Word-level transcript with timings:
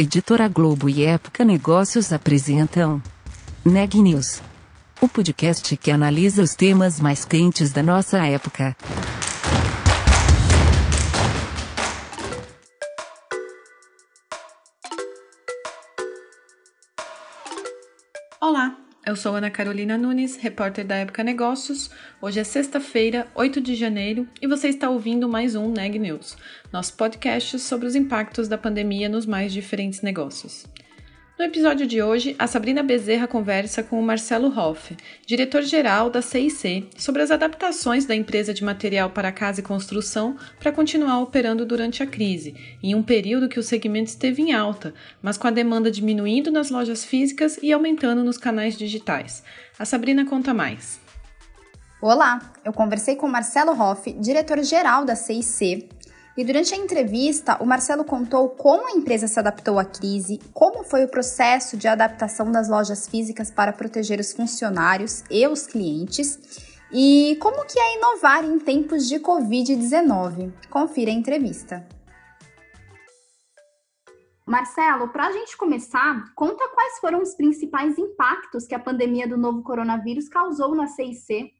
Editora 0.00 0.48
Globo 0.48 0.88
e 0.88 1.04
Época 1.04 1.44
Negócios 1.44 2.10
apresentam 2.10 3.02
Neg 3.62 4.00
News, 4.00 4.40
o 4.98 5.06
podcast 5.06 5.76
que 5.76 5.90
analisa 5.90 6.42
os 6.42 6.54
temas 6.54 6.98
mais 6.98 7.26
quentes 7.26 7.70
da 7.70 7.82
nossa 7.82 8.16
época. 8.26 8.74
Eu 19.10 19.16
sou 19.16 19.34
Ana 19.34 19.50
Carolina 19.50 19.98
Nunes, 19.98 20.36
repórter 20.36 20.86
da 20.86 20.94
Época 20.94 21.24
Negócios. 21.24 21.90
Hoje 22.22 22.38
é 22.38 22.44
sexta-feira, 22.44 23.26
8 23.34 23.60
de 23.60 23.74
janeiro, 23.74 24.28
e 24.40 24.46
você 24.46 24.68
está 24.68 24.88
ouvindo 24.88 25.28
mais 25.28 25.56
um 25.56 25.68
Neg 25.72 25.98
News, 25.98 26.36
nosso 26.72 26.94
podcast 26.94 27.58
sobre 27.58 27.88
os 27.88 27.96
impactos 27.96 28.46
da 28.46 28.56
pandemia 28.56 29.08
nos 29.08 29.26
mais 29.26 29.52
diferentes 29.52 30.00
negócios. 30.00 30.64
No 31.40 31.46
episódio 31.46 31.86
de 31.86 32.02
hoje, 32.02 32.36
a 32.38 32.46
Sabrina 32.46 32.82
Bezerra 32.82 33.26
conversa 33.26 33.82
com 33.82 33.98
o 33.98 34.02
Marcelo 34.02 34.54
Hoff, 34.54 34.94
diretor-geral 35.24 36.10
da 36.10 36.20
CIC, 36.20 36.90
sobre 36.98 37.22
as 37.22 37.30
adaptações 37.30 38.04
da 38.04 38.14
empresa 38.14 38.52
de 38.52 38.62
material 38.62 39.08
para 39.08 39.32
casa 39.32 39.60
e 39.60 39.62
construção 39.62 40.36
para 40.58 40.70
continuar 40.70 41.18
operando 41.20 41.64
durante 41.64 42.02
a 42.02 42.06
crise, 42.06 42.54
em 42.82 42.94
um 42.94 43.02
período 43.02 43.48
que 43.48 43.58
o 43.58 43.62
segmento 43.62 44.10
esteve 44.10 44.42
em 44.42 44.52
alta, 44.52 44.92
mas 45.22 45.38
com 45.38 45.46
a 45.46 45.50
demanda 45.50 45.90
diminuindo 45.90 46.50
nas 46.50 46.68
lojas 46.68 47.06
físicas 47.06 47.58
e 47.62 47.72
aumentando 47.72 48.22
nos 48.22 48.36
canais 48.36 48.76
digitais. 48.76 49.42
A 49.78 49.86
Sabrina 49.86 50.26
conta 50.26 50.52
mais. 50.52 51.00
Olá, 52.02 52.52
eu 52.66 52.72
conversei 52.74 53.16
com 53.16 53.26
Marcelo 53.26 53.72
Hoff, 53.72 54.12
diretor-geral 54.12 55.06
da 55.06 55.16
CIC, 55.16 55.88
e 56.36 56.44
durante 56.44 56.72
a 56.74 56.76
entrevista, 56.76 57.56
o 57.60 57.66
Marcelo 57.66 58.04
contou 58.04 58.50
como 58.50 58.86
a 58.86 58.92
empresa 58.92 59.26
se 59.26 59.38
adaptou 59.38 59.78
à 59.78 59.84
crise, 59.84 60.38
como 60.54 60.84
foi 60.84 61.04
o 61.04 61.08
processo 61.08 61.76
de 61.76 61.88
adaptação 61.88 62.50
das 62.52 62.68
lojas 62.68 63.08
físicas 63.08 63.50
para 63.50 63.72
proteger 63.72 64.20
os 64.20 64.32
funcionários 64.32 65.24
e 65.30 65.46
os 65.46 65.66
clientes 65.66 66.38
e 66.92 67.36
como 67.40 67.64
que 67.66 67.78
é 67.78 67.96
inovar 67.96 68.44
em 68.44 68.58
tempos 68.58 69.08
de 69.08 69.16
Covid-19. 69.16 70.52
Confira 70.68 71.10
a 71.10 71.14
entrevista. 71.14 71.86
Marcelo, 74.46 75.08
para 75.08 75.28
a 75.28 75.32
gente 75.32 75.56
começar, 75.56 76.32
conta 76.34 76.68
quais 76.68 76.98
foram 76.98 77.22
os 77.22 77.34
principais 77.34 77.96
impactos 77.98 78.66
que 78.66 78.74
a 78.74 78.80
pandemia 78.80 79.28
do 79.28 79.36
novo 79.36 79.62
coronavírus 79.62 80.28
causou 80.28 80.74
na 80.74 80.88
CIC 80.88 81.52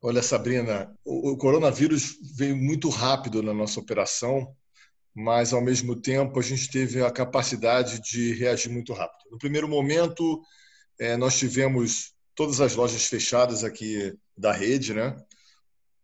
Olha, 0.00 0.22
Sabrina, 0.22 0.96
o, 1.04 1.36
coronavírus 1.36 2.16
veio 2.36 2.56
muito 2.56 2.88
rápido 2.88 3.42
na 3.42 3.52
nossa 3.52 3.80
operação, 3.80 4.54
mas 5.12 5.52
ao 5.52 5.60
mesmo 5.60 6.00
tempo 6.00 6.38
a 6.38 6.42
gente 6.42 6.70
teve 6.70 7.02
a 7.02 7.10
capacidade 7.10 8.00
de 8.00 8.32
reagir 8.34 8.70
muito 8.70 8.92
rápido. 8.92 9.28
No 9.28 9.38
primeiro 9.38 9.66
momento, 9.68 10.40
é, 11.00 11.16
nós 11.16 11.36
tivemos 11.36 12.12
todas 12.32 12.60
as 12.60 12.76
lojas 12.76 13.06
fechadas 13.06 13.64
aqui 13.64 14.16
da 14.36 14.52
rede, 14.52 14.94
né? 14.94 15.16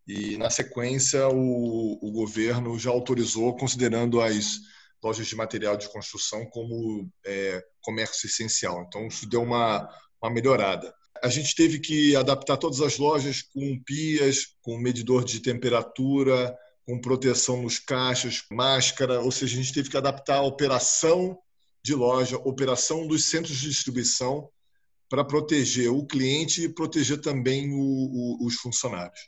E 0.09 0.37
na 0.39 0.51
sequência 0.51 1.29
o, 1.29 1.99
o 2.03 2.11
governo 2.11 2.77
já 2.77 2.91
autorizou, 2.91 3.57
considerando 3.57 4.21
as 4.21 4.59
lojas 5.01 5.29
de 5.29 5.37
material 5.37 5.77
de 5.77 5.89
construção 5.89 6.45
como 6.47 7.09
é, 7.25 7.63
comércio 7.81 8.27
essencial. 8.27 8.85
Então 8.89 9.07
isso 9.07 9.29
deu 9.29 9.43
uma, 9.43 9.89
uma 10.21 10.33
melhorada 10.33 10.93
a 11.25 11.29
gente 11.29 11.55
teve 11.55 11.79
que 11.79 12.15
adaptar 12.15 12.59
todas 12.59 12.83
as 12.83 12.99
lojas 12.99 13.41
com 13.41 13.83
pias, 13.83 14.55
com 14.61 14.77
medidor 14.77 15.25
de 15.25 15.41
temperatura, 15.41 16.55
com 16.85 17.01
proteção 17.01 17.63
nos 17.63 17.79
caixas, 17.79 18.45
máscara, 18.53 19.23
ou 19.23 19.33
seja, 19.33 19.55
a 19.55 19.63
gente 19.63 19.73
teve 19.73 19.89
que 19.89 19.97
adaptar 19.97 20.37
a 20.37 20.43
operação 20.43 21.39
de 21.83 21.95
loja, 21.95 22.37
operação 22.37 23.07
dos 23.07 23.25
centros 23.25 23.57
de 23.57 23.71
distribuição 23.71 24.51
para 25.09 25.25
proteger 25.25 25.91
o 25.91 26.07
cliente 26.07 26.63
e 26.63 26.69
proteger 26.69 27.19
também 27.23 27.73
o, 27.73 27.81
o, 27.81 28.47
os 28.47 28.57
funcionários. 28.57 29.21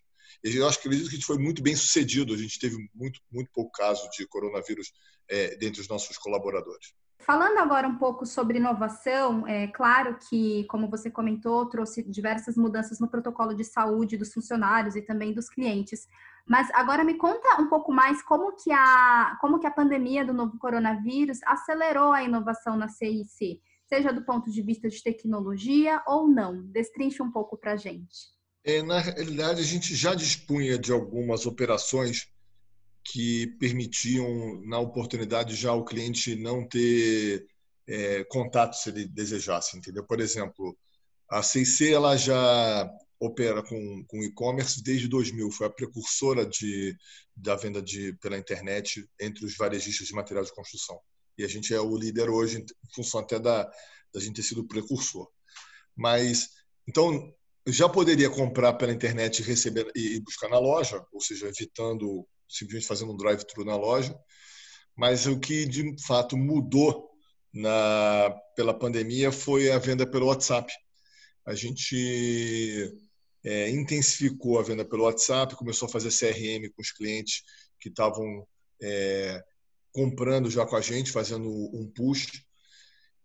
Eu 0.45 0.69
acho 0.69 0.79
que 0.83 0.89
acredito 0.89 1.09
que 1.09 1.25
foi 1.25 1.39
muito 1.39 1.63
bem 1.63 1.75
sucedido. 1.75 2.35
A 2.35 2.37
gente 2.37 2.59
teve 2.59 2.77
muito, 2.95 3.21
muito 3.33 3.51
pouco 3.55 3.73
caso 3.73 4.07
de 4.11 4.27
coronavírus 4.27 4.93
é, 5.31 5.57
dentre 5.57 5.81
os 5.81 5.89
nossos 5.89 6.19
colaboradores. 6.19 6.93
Falando 7.19 7.59
agora 7.59 7.89
um 7.89 7.97
pouco 7.97 8.25
sobre 8.25 8.59
inovação, 8.59 9.47
é 9.47 9.67
claro 9.67 10.17
que, 10.29 10.65
como 10.65 10.89
você 10.89 11.11
comentou, 11.11 11.67
trouxe 11.67 12.03
diversas 12.03 12.57
mudanças 12.57 13.01
no 13.01 13.09
protocolo 13.09 13.55
de 13.55 13.65
saúde 13.65 14.17
dos 14.17 14.33
funcionários 14.33 14.95
e 14.95 15.03
também 15.03 15.33
dos 15.33 15.49
clientes. 15.49 16.07
Mas 16.47 16.71
agora 16.73 17.03
me 17.03 17.15
conta 17.15 17.61
um 17.61 17.69
pouco 17.69 17.93
mais 17.93 18.23
como 18.23 18.53
que 18.53 18.71
a, 18.71 19.37
como 19.41 19.59
que 19.59 19.67
a 19.67 19.71
pandemia 19.73 20.25
do 20.25 20.33
novo 20.33 20.57
coronavírus 20.59 21.41
acelerou 21.45 22.13
a 22.13 22.23
inovação 22.23 22.77
na 22.77 22.89
CIC, 22.89 23.61
seja 23.89 24.13
do 24.13 24.25
ponto 24.25 24.51
de 24.51 24.63
vista 24.63 24.89
de 24.89 25.03
tecnologia 25.03 26.01
ou 26.07 26.29
não. 26.29 26.63
Destrinche 26.67 27.23
um 27.23 27.33
pouco 27.33 27.57
para 27.57 27.73
a 27.73 27.77
gente. 27.77 28.37
É, 28.63 28.83
na 28.83 28.99
realidade, 28.99 29.61
a 29.61 29.65
gente 29.65 29.95
já 29.95 30.15
dispunha 30.15 30.79
de 30.79 30.93
algumas 30.93 31.47
operações 31.47 32.29
que 33.13 33.47
permitiam, 33.59 34.61
na 34.67 34.79
oportunidade, 34.79 35.55
já 35.55 35.73
o 35.73 35.85
cliente 35.85 36.35
não 36.35 36.67
ter 36.67 37.47
é, 37.87 38.25
contato 38.25 38.75
se 38.75 38.89
ele 38.89 39.07
desejasse, 39.07 39.79
entendeu? 39.79 40.05
Por 40.05 40.21
exemplo, 40.21 40.77
a 41.31 41.43
CIC 41.43 41.93
ela 41.93 42.17
já 42.17 42.91
opera 43.21 43.63
com, 43.63 44.05
com 44.07 44.23
e-commerce 44.23 44.83
desde 44.83 45.09
2000, 45.09 45.51
foi 45.51 45.67
a 45.67 45.71
precursora 45.71 46.45
de, 46.45 46.97
da 47.35 47.55
venda 47.55 47.81
de, 47.81 48.13
pela 48.15 48.37
internet 48.37 49.09
entre 49.21 49.45
os 49.45 49.57
varejistas 49.57 50.09
de 50.09 50.15
material 50.15 50.45
de 50.45 50.53
construção. 50.53 50.99
E 51.39 51.45
a 51.45 51.49
gente 51.49 51.73
é 51.73 51.81
o 51.81 51.97
líder 51.97 52.29
hoje, 52.29 52.59
em 52.59 52.95
função 52.95 53.21
até 53.21 53.39
da, 53.39 53.71
da 54.13 54.21
gente 54.21 54.37
ter 54.37 54.43
sido 54.43 54.67
precursor. 54.67 55.29
Mas, 55.95 56.49
então, 56.87 57.33
já 57.67 57.89
poderia 57.89 58.31
comprar 58.31 58.75
pela 58.75 58.93
internet 58.93 59.41
e 59.41 59.45
receber 59.45 59.91
e 59.95 60.21
buscar 60.21 60.49
na 60.49 60.59
loja, 60.59 61.05
ou 61.13 61.21
seja, 61.21 61.49
evitando 61.49 62.27
simplesmente 62.49 62.87
fazendo 62.87 63.13
um 63.13 63.17
drive-thru 63.17 63.65
na 63.65 63.77
loja. 63.77 64.19
Mas 64.97 65.27
o 65.27 65.39
que 65.39 65.67
de 65.67 65.95
fato 66.03 66.37
mudou 66.37 67.11
na, 67.53 68.35
pela 68.55 68.75
pandemia 68.75 69.31
foi 69.31 69.71
a 69.71 69.79
venda 69.79 70.07
pelo 70.07 70.27
WhatsApp. 70.27 70.73
A 71.45 71.55
gente 71.55 72.93
é, 73.45 73.71
intensificou 73.71 74.59
a 74.59 74.63
venda 74.63 74.85
pelo 74.85 75.05
WhatsApp, 75.05 75.55
começou 75.55 75.87
a 75.87 75.93
fazer 75.93 76.11
CRM 76.11 76.69
com 76.75 76.83
os 76.83 76.91
clientes 76.91 77.43
que 77.81 77.89
estavam 77.89 78.47
é, 78.83 79.43
comprando 79.93 80.51
já 80.51 80.67
com 80.67 80.77
a 80.77 80.81
gente, 80.81 81.13
fazendo 81.13 81.49
um 81.49 81.91
push. 81.95 82.43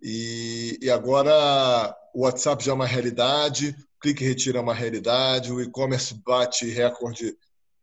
E, 0.02 0.80
e, 0.82 0.90
agora 0.90 1.96
o 2.14 2.22
WhatsApp 2.22 2.64
já 2.64 2.72
é 2.72 2.76
uma 2.76 2.88
realidade, 2.88 3.76
o 3.98 4.00
clique 4.00 4.24
retira 4.24 4.58
é 4.58 4.62
uma 4.62 4.74
realidade, 4.74 5.52
o 5.52 5.62
e-commerce 5.62 6.14
bate 6.26 6.66
recorde, 6.66 7.36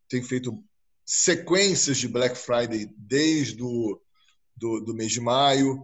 tem 0.09 0.23
feito 0.23 0.65
sequências 1.09 1.97
de 1.97 2.07
Black 2.07 2.37
Friday 2.37 2.87
desde 2.95 3.63
o 3.63 3.99
do, 4.55 4.81
do 4.81 4.95
mês 4.95 5.11
de 5.11 5.23
maio. 5.23 5.83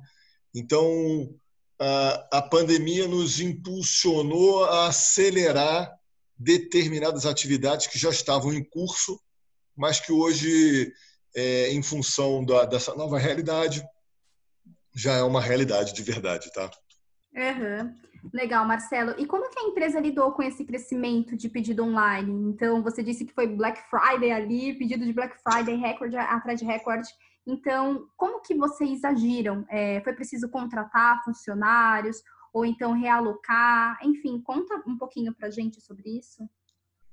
Então, 0.55 1.35
a, 1.81 2.39
a 2.39 2.43
pandemia 2.43 3.09
nos 3.09 3.41
impulsionou 3.41 4.67
a 4.67 4.89
acelerar 4.89 5.91
determinadas 6.37 7.25
atividades 7.25 7.87
que 7.87 7.99
já 7.99 8.11
estavam 8.11 8.53
em 8.53 8.63
curso, 8.63 9.19
mas 9.75 9.99
que 9.99 10.13
hoje, 10.13 10.93
é, 11.35 11.73
em 11.73 11.83
função 11.83 12.45
da, 12.45 12.67
dessa 12.67 12.95
nova 12.95 13.19
realidade, 13.19 13.83
já 14.95 15.15
é 15.15 15.23
uma 15.23 15.41
realidade 15.41 15.95
de 15.95 16.03
verdade, 16.03 16.53
tá? 16.53 16.71
Uhum. 17.35 17.95
Legal, 18.33 18.67
Marcelo. 18.67 19.15
E 19.19 19.27
como 19.27 19.49
que 19.51 19.59
a 19.59 19.65
empresa 19.65 20.01
lidou 20.01 20.33
com 20.33 20.43
esse 20.43 20.65
crescimento 20.65 21.37
de 21.37 21.49
pedido 21.49 21.85
online? 21.85 22.51
Então, 22.51 22.83
você 22.83 23.03
disse 23.03 23.25
que 23.25 23.35
foi 23.35 23.47
Black 23.47 23.81
Friday 23.91 24.31
ali, 24.31 24.79
pedido 24.79 25.05
de 25.05 25.13
Black 25.13 25.37
Friday, 25.43 25.77
recorde 25.77 26.17
atrás 26.17 26.59
de 26.59 26.65
recorde. 26.65 27.09
Então, 27.47 28.07
como 28.17 28.41
que 28.41 28.55
vocês 28.55 29.05
agiram? 29.05 29.67
É, 29.69 30.01
foi 30.03 30.15
preciso 30.15 30.49
contratar 30.49 31.23
funcionários 31.25 32.23
ou 32.53 32.65
então 32.65 32.93
realocar? 32.93 33.99
Enfim, 34.03 34.41
conta 34.41 34.83
um 34.87 34.97
pouquinho 34.97 35.35
para 35.35 35.49
a 35.49 35.51
gente 35.51 35.81
sobre 35.81 36.19
isso. 36.19 36.49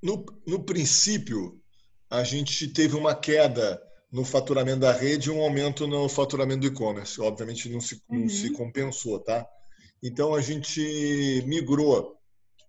No, 0.01 0.25
no 0.47 0.63
princípio, 0.63 1.59
a 2.09 2.23
gente 2.23 2.67
teve 2.67 2.95
uma 2.95 3.13
queda 3.13 3.81
no 4.11 4.25
faturamento 4.25 4.81
da 4.81 4.91
rede 4.91 5.29
e 5.29 5.31
um 5.31 5.41
aumento 5.41 5.87
no 5.87 6.09
faturamento 6.09 6.61
do 6.61 6.67
e-commerce. 6.67 7.19
Obviamente 7.21 7.69
não 7.69 7.79
se, 7.79 7.95
uhum. 8.09 8.21
não 8.21 8.29
se 8.29 8.49
uhum. 8.49 8.53
compensou, 8.53 9.19
tá? 9.19 9.47
Então, 10.01 10.33
a 10.33 10.41
gente 10.41 11.43
migrou 11.45 12.17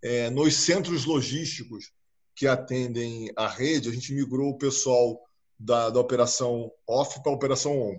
é, 0.02 0.28
nos 0.30 0.54
centros 0.56 1.04
logísticos 1.04 1.92
que 2.34 2.46
atendem 2.46 3.30
a 3.36 3.46
rede, 3.46 3.88
a 3.88 3.92
gente 3.92 4.12
migrou 4.12 4.50
o 4.50 4.58
pessoal 4.58 5.20
da, 5.58 5.90
da 5.90 6.00
operação 6.00 6.72
off 6.86 7.22
para 7.22 7.30
a 7.30 7.34
operação 7.34 7.78
on. 7.78 7.98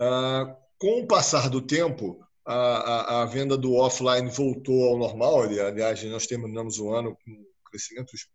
Ah, 0.00 0.56
com 0.78 1.00
o 1.00 1.06
passar 1.06 1.48
do 1.48 1.60
tempo, 1.60 2.26
a, 2.44 2.54
a, 2.54 3.22
a, 3.22 3.26
venda 3.26 3.56
do 3.56 3.74
offline 3.74 4.28
voltou 4.30 4.88
ao 4.88 4.98
normal. 4.98 5.42
Aliás, 5.42 6.02
nós 6.04 6.26
terminamos 6.26 6.78
o 6.78 6.92
ano 6.92 7.16
com 7.24 7.44
crescimentos 7.66 8.26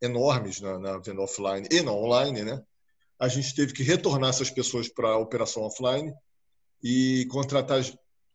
enormes 0.00 0.60
na, 0.60 0.78
na 0.78 0.98
venda 0.98 1.20
offline 1.20 1.68
e 1.70 1.82
na 1.82 1.92
online. 1.92 2.42
Né? 2.42 2.62
A 3.18 3.28
gente 3.28 3.54
teve 3.54 3.72
que 3.72 3.82
retornar 3.82 4.30
essas 4.30 4.50
pessoas 4.50 4.88
para 4.88 5.10
a 5.10 5.18
operação 5.18 5.62
offline 5.62 6.12
e 6.82 7.26
contratar 7.30 7.80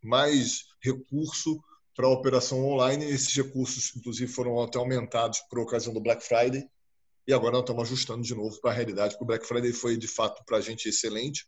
mais 0.03 0.65
recurso 0.81 1.62
para 1.95 2.07
a 2.07 2.12
operação 2.12 2.65
online. 2.65 3.06
Esses 3.06 3.36
recursos, 3.36 3.95
inclusive, 3.95 4.31
foram 4.31 4.62
até 4.62 4.77
aumentados 4.77 5.39
por 5.50 5.59
ocasião 5.59 5.94
do 5.94 6.01
Black 6.01 6.24
Friday. 6.24 6.68
E 7.27 7.33
agora 7.33 7.53
nós 7.53 7.62
estamos 7.62 7.83
ajustando 7.83 8.24
de 8.24 8.33
novo 8.33 8.59
para 8.59 8.71
a 8.71 8.74
realidade, 8.74 9.15
o 9.19 9.25
Black 9.25 9.45
Friday 9.45 9.71
foi, 9.71 9.95
de 9.95 10.07
fato, 10.07 10.44
para 10.45 10.57
a 10.57 10.62
gente 10.62 10.89
excelente. 10.89 11.48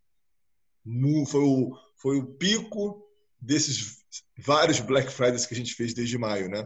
Foi, 1.28 1.42
o, 1.42 1.78
foi 1.96 2.20
o 2.20 2.26
pico 2.26 3.04
desses 3.42 3.98
vários 4.38 4.80
Black 4.80 5.12
Fridays 5.12 5.46
que 5.46 5.54
a 5.54 5.58
gente 5.58 5.74
fez 5.74 5.94
desde 5.94 6.18
maio, 6.18 6.50
né? 6.50 6.66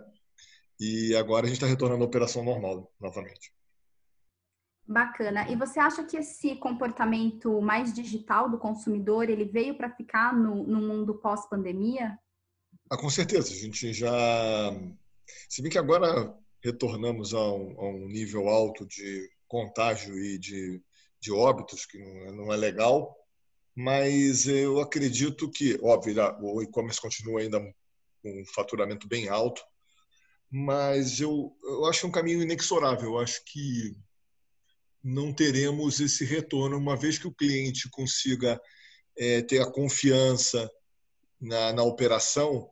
E 0.79 1.15
agora 1.15 1.45
a 1.45 1.47
gente 1.47 1.57
está 1.57 1.67
retornando 1.67 2.03
à 2.03 2.07
operação 2.07 2.43
normal 2.43 2.93
novamente. 2.99 3.51
Bacana. 4.87 5.51
E 5.51 5.55
você 5.55 5.79
acha 5.79 6.03
que 6.05 6.15
esse 6.15 6.55
comportamento 6.55 7.61
mais 7.61 7.93
digital 7.93 8.49
do 8.49 8.57
consumidor 8.57 9.29
ele 9.29 9.43
veio 9.43 9.75
para 9.75 9.91
ficar 9.91 10.33
no, 10.33 10.63
no 10.63 10.79
mundo 10.79 11.15
pós-pandemia? 11.15 12.17
Ah, 12.89 12.97
com 12.97 13.09
certeza. 13.09 13.51
A 13.51 13.57
gente 13.57 13.91
já. 13.91 14.09
Se 15.49 15.61
bem 15.61 15.69
que 15.69 15.77
agora 15.77 16.33
retornamos 16.63 17.33
a 17.33 17.51
um, 17.53 17.81
a 17.81 17.89
um 17.89 18.07
nível 18.07 18.47
alto 18.47 18.85
de 18.85 19.29
contágio 19.45 20.17
e 20.17 20.37
de, 20.37 20.81
de 21.19 21.31
óbitos, 21.33 21.85
que 21.85 21.97
não 21.97 22.21
é, 22.21 22.31
não 22.31 22.53
é 22.53 22.55
legal, 22.55 23.13
mas 23.75 24.47
eu 24.47 24.79
acredito 24.79 25.51
que, 25.51 25.77
óbvio, 25.83 26.15
o 26.41 26.61
e-commerce 26.61 27.01
continua 27.01 27.41
ainda 27.41 27.59
com 28.23 28.41
um 28.41 28.45
faturamento 28.55 29.05
bem 29.05 29.27
alto, 29.27 29.61
mas 30.49 31.19
eu, 31.19 31.55
eu 31.61 31.85
acho 31.85 32.07
um 32.07 32.11
caminho 32.11 32.41
inexorável. 32.41 33.11
Eu 33.11 33.19
acho 33.19 33.43
que 33.45 33.97
não 35.03 35.33
teremos 35.33 35.99
esse 35.99 36.25
retorno, 36.25 36.77
uma 36.77 36.95
vez 36.95 37.17
que 37.17 37.27
o 37.27 37.33
cliente 37.33 37.89
consiga 37.89 38.59
é, 39.17 39.41
ter 39.41 39.61
a 39.61 39.71
confiança 39.71 40.69
na, 41.39 41.73
na 41.73 41.83
operação, 41.83 42.69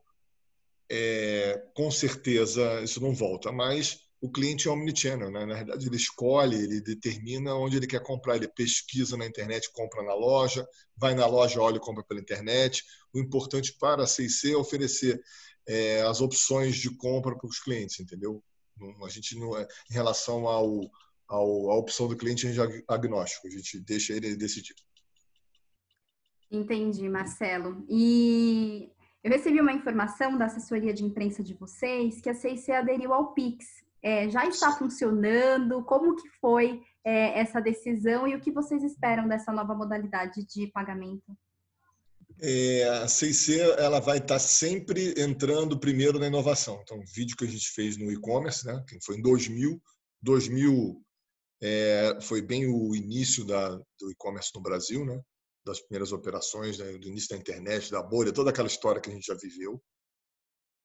é, 0.89 1.63
com 1.73 1.89
certeza 1.89 2.81
isso 2.81 3.01
não 3.01 3.13
volta. 3.13 3.51
Mas 3.51 3.99
o 4.21 4.31
cliente 4.31 4.67
é 4.67 4.71
omnichannel, 4.71 5.29
né? 5.29 5.45
na 5.45 5.55
verdade 5.55 5.87
ele 5.87 5.95
escolhe, 5.95 6.55
ele 6.55 6.81
determina 6.81 7.53
onde 7.53 7.77
ele 7.77 7.87
quer 7.87 8.01
comprar, 8.01 8.35
ele 8.35 8.47
pesquisa 8.47 9.15
na 9.15 9.25
internet, 9.25 9.71
compra 9.71 10.01
na 10.03 10.13
loja, 10.13 10.67
vai 10.97 11.13
na 11.13 11.27
loja, 11.27 11.61
olha 11.61 11.77
e 11.77 11.79
compra 11.79 12.03
pela 12.03 12.19
internet. 12.19 12.83
O 13.13 13.19
importante 13.19 13.73
para 13.79 14.03
a 14.03 14.07
CIC 14.07 14.51
é 14.51 14.57
oferecer 14.57 15.21
é, 15.67 16.01
as 16.01 16.21
opções 16.21 16.75
de 16.77 16.95
compra 16.95 17.35
para 17.37 17.47
os 17.47 17.59
clientes, 17.59 17.99
entendeu? 17.99 18.43
A 19.03 19.09
gente 19.09 19.37
não 19.37 19.57
é, 19.57 19.67
em 19.89 19.93
relação 19.93 20.47
ao, 20.47 20.89
ao, 21.27 21.71
à 21.71 21.75
opção 21.75 22.07
do 22.07 22.15
cliente, 22.15 22.47
a 22.47 22.65
é 22.65 22.83
agnóstico, 22.87 23.47
a 23.47 23.51
gente 23.51 23.79
deixa 23.79 24.13
ele 24.13 24.35
decidir. 24.35 24.75
Entendi, 26.51 27.09
Marcelo. 27.09 27.85
E 27.89 28.91
eu 29.23 29.31
recebi 29.31 29.59
uma 29.59 29.73
informação 29.73 30.37
da 30.37 30.45
assessoria 30.45 30.93
de 30.93 31.03
imprensa 31.03 31.43
de 31.43 31.53
vocês 31.55 32.21
que 32.21 32.29
a 32.29 32.33
CIC 32.35 32.71
aderiu 32.71 33.13
ao 33.13 33.33
Pix. 33.33 33.65
É, 34.01 34.29
já 34.29 34.45
está 34.45 34.71
funcionando? 34.71 35.83
Como 35.83 36.15
que 36.15 36.29
foi 36.39 36.81
é, 37.03 37.39
essa 37.39 37.59
decisão 37.59 38.27
e 38.27 38.35
o 38.35 38.39
que 38.39 38.51
vocês 38.51 38.83
esperam 38.83 39.27
dessa 39.27 39.51
nova 39.51 39.73
modalidade 39.73 40.45
de 40.45 40.67
pagamento? 40.67 41.35
É, 42.39 42.83
a 43.03 43.07
CIC 43.07 43.59
ela 43.77 43.99
vai 43.99 44.17
estar 44.17 44.39
sempre 44.39 45.15
entrando 45.17 45.79
primeiro 45.79 46.19
na 46.19 46.27
inovação. 46.27 46.79
Então, 46.83 46.99
o 46.99 47.05
vídeo 47.13 47.35
que 47.35 47.45
a 47.45 47.49
gente 47.49 47.71
fez 47.71 47.97
no 47.97 48.11
e-commerce, 48.11 48.65
né, 48.65 48.83
que 48.87 49.03
foi 49.03 49.17
em 49.17 49.21
2000, 49.21 49.81
2000 50.21 51.04
é, 51.61 52.19
foi 52.21 52.41
bem 52.41 52.67
o 52.67 52.95
início 52.95 53.45
da, 53.45 53.69
do 53.69 54.11
e-commerce 54.11 54.51
no 54.53 54.61
Brasil, 54.61 55.05
né, 55.05 55.21
das 55.65 55.79
primeiras 55.81 56.11
operações, 56.11 56.77
né, 56.77 56.97
do 56.97 57.07
início 57.07 57.29
da 57.29 57.37
internet, 57.37 57.91
da 57.91 58.03
bolha, 58.03 58.33
toda 58.33 58.49
aquela 58.49 58.67
história 58.67 59.01
que 59.01 59.09
a 59.09 59.13
gente 59.13 59.25
já 59.25 59.35
viveu. 59.35 59.81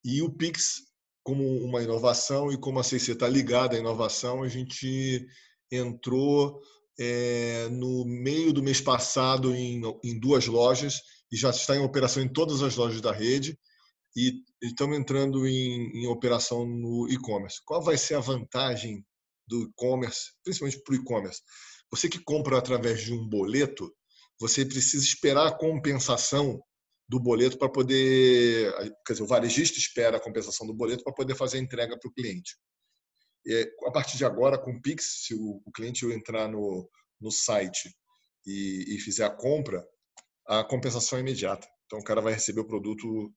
E 0.05 0.23
o 0.23 0.33
Pix 0.33 0.91
como 1.23 1.45
uma 1.65 1.83
inovação 1.83 2.51
e 2.51 2.59
como 2.59 2.79
a 2.79 2.83
CC 2.83 3.13
está 3.13 3.29
ligada 3.29 3.77
à 3.77 3.79
inovação, 3.79 4.43
a 4.43 4.49
gente 4.49 5.27
entrou 5.71 6.61
é, 6.99 7.69
no 7.69 8.05
meio 8.05 8.53
do 8.53 8.63
mês 8.63 8.81
passado 8.81 9.55
em, 9.55 9.81
em, 10.03 10.19
duas 10.19 10.47
lojas 10.47 11.01
e 11.31 11.37
já 11.37 11.51
está 11.51 11.77
em 11.77 11.85
operação 11.85 12.23
em 12.23 12.33
todas 12.33 12.63
as 12.63 12.77
lojas 12.77 13.01
da 13.01 13.13
rede 13.13 13.59
e 14.17 14.43
estamos 14.63 14.99
entrando 14.99 15.47
em, 15.47 16.03
em 16.03 16.07
operação 16.09 16.67
no 16.67 17.09
e-commerce. 17.09 17.61
Qual 17.65 17.83
vai 17.83 17.97
ser 17.97 18.15
a 18.15 18.21
vantagem 18.21 19.05
do 19.51 19.65
e-commerce, 19.65 20.31
principalmente 20.45 20.81
para 20.83 20.93
o 20.93 20.97
e-commerce? 20.97 21.43
Você 21.91 22.09
que 22.09 22.23
compra 22.23 22.57
através 22.57 23.03
de 23.03 23.13
um 23.13 23.29
boleto, 23.29 23.93
você 24.39 24.65
precisa 24.65 25.05
esperar 25.05 25.49
a 25.49 25.57
compensação 25.57 26.63
do 27.09 27.19
boleto 27.19 27.59
para 27.59 27.69
poder, 27.69 28.73
quer 29.05 29.15
dizer, 29.15 29.25
o 29.25 29.27
varejista 29.27 29.79
espera 29.79 30.17
a 30.17 30.21
compensação 30.21 30.65
do 30.65 30.73
boleto 30.73 31.03
para 31.03 31.13
poder 31.13 31.35
fazer 31.35 31.59
a 31.59 31.61
entrega 31.61 31.99
para 31.99 32.09
o 32.09 32.13
cliente. 32.13 32.57
E, 33.45 33.69
a 33.85 33.91
partir 33.91 34.17
de 34.17 34.25
agora, 34.25 34.57
com 34.57 34.71
o 34.71 34.81
Pix, 34.81 35.25
se 35.25 35.35
o, 35.35 35.61
cliente 35.75 36.07
entrar 36.07 36.47
no, 36.47 36.89
no 37.21 37.33
site 37.33 37.93
e, 38.47 38.95
e, 38.95 38.99
fizer 39.01 39.25
a 39.25 39.31
compra, 39.31 39.85
a 40.47 40.63
compensação 40.63 41.19
é 41.19 41.23
imediata. 41.23 41.67
Então, 41.87 41.99
o 41.99 42.05
cara 42.05 42.21
vai 42.21 42.33
receber 42.33 42.61
o 42.61 42.67
produto 42.67 43.35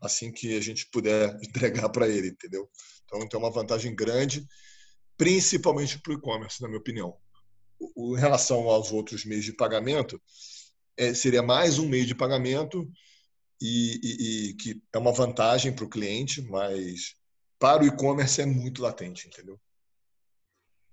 assim 0.00 0.30
que 0.30 0.56
a 0.56 0.60
gente 0.60 0.88
puder 0.90 1.36
entregar 1.42 1.88
para 1.88 2.08
ele, 2.08 2.28
entendeu? 2.28 2.70
Então, 3.04 3.26
tem 3.28 3.40
uma 3.40 3.50
vantagem 3.50 3.94
grande, 3.94 4.46
principalmente 5.16 5.98
para 5.98 6.12
o 6.12 6.16
e-commerce, 6.16 6.60
na 6.60 6.68
minha 6.68 6.80
opinião. 6.80 7.16
O, 7.78 8.12
o, 8.12 8.16
em 8.16 8.20
relação 8.20 8.68
aos 8.68 8.92
outros 8.92 9.24
meios 9.24 9.44
de 9.44 9.52
pagamento, 9.52 10.20
é, 10.96 11.12
seria 11.14 11.42
mais 11.42 11.78
um 11.78 11.88
meio 11.88 12.06
de 12.06 12.14
pagamento 12.14 12.90
e, 13.60 14.00
e, 14.02 14.50
e 14.50 14.54
que 14.54 14.82
é 14.92 14.98
uma 14.98 15.12
vantagem 15.12 15.74
para 15.74 15.84
o 15.84 15.90
cliente, 15.90 16.42
mas 16.42 17.14
para 17.58 17.82
o 17.82 17.86
e-commerce 17.86 18.40
é 18.40 18.46
muito 18.46 18.82
latente, 18.82 19.28
entendeu? 19.28 19.58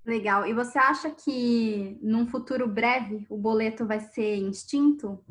Legal. 0.05 0.45
E 0.45 0.53
você 0.53 0.77
acha 0.77 1.09
que 1.09 1.97
num 2.01 2.27
futuro 2.27 2.67
breve 2.67 3.25
o 3.29 3.37
boleto 3.37 3.85
vai 3.85 4.01
ser 4.01 4.35
extinto? 4.49 5.23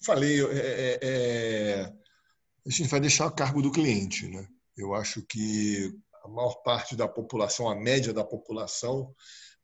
Falei, 0.00 0.40
é, 0.40 0.46
é, 0.52 0.98
é, 1.02 1.92
a 2.64 2.70
gente 2.70 2.88
vai 2.88 3.00
deixar 3.00 3.26
a 3.26 3.32
cargo 3.32 3.60
do 3.60 3.72
cliente, 3.72 4.28
né? 4.28 4.46
Eu 4.76 4.94
acho 4.94 5.22
que 5.22 5.92
a 6.26 6.28
maior 6.28 6.54
parte 6.62 6.96
da 6.96 7.06
população, 7.08 7.68
a 7.68 7.74
média 7.74 8.12
da 8.12 8.24
população, 8.24 9.14